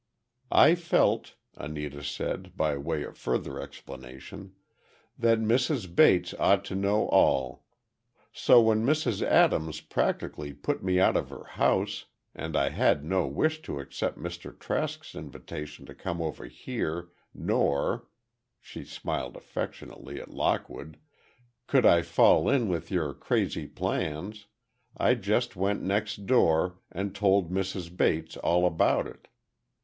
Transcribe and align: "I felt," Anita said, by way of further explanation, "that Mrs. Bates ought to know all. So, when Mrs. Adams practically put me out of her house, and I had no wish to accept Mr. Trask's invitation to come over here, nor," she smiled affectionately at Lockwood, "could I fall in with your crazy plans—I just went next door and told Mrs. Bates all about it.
"I 0.55 0.73
felt," 0.73 1.35
Anita 1.57 2.03
said, 2.03 2.57
by 2.57 2.75
way 2.75 3.03
of 3.03 3.19
further 3.19 3.61
explanation, 3.61 4.55
"that 5.15 5.37
Mrs. 5.39 5.95
Bates 5.95 6.33
ought 6.39 6.65
to 6.65 6.75
know 6.75 7.07
all. 7.09 7.65
So, 8.33 8.59
when 8.61 8.83
Mrs. 8.83 9.21
Adams 9.21 9.79
practically 9.79 10.53
put 10.55 10.81
me 10.83 10.99
out 10.99 11.15
of 11.15 11.29
her 11.29 11.43
house, 11.43 12.05
and 12.33 12.57
I 12.57 12.69
had 12.69 13.03
no 13.05 13.27
wish 13.27 13.61
to 13.61 13.79
accept 13.79 14.17
Mr. 14.17 14.57
Trask's 14.59 15.13
invitation 15.13 15.85
to 15.85 15.93
come 15.93 16.19
over 16.19 16.47
here, 16.47 17.09
nor," 17.31 18.07
she 18.59 18.83
smiled 18.83 19.37
affectionately 19.37 20.19
at 20.19 20.31
Lockwood, 20.33 20.97
"could 21.67 21.85
I 21.85 22.01
fall 22.01 22.49
in 22.49 22.69
with 22.69 22.89
your 22.89 23.13
crazy 23.13 23.67
plans—I 23.67 25.13
just 25.13 25.55
went 25.55 25.83
next 25.83 26.25
door 26.25 26.79
and 26.91 27.13
told 27.13 27.51
Mrs. 27.51 27.95
Bates 27.95 28.35
all 28.37 28.65
about 28.65 29.05
it. 29.05 29.27